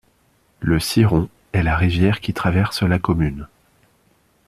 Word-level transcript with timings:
Le 0.61 0.79
Ciron 0.79 1.29
est 1.53 1.61
la 1.61 1.75
rivière 1.75 2.21
qui 2.21 2.33
traverse 2.33 2.81
la 2.81 2.97
commune. 2.97 3.47